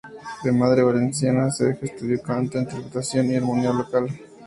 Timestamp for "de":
0.43-0.51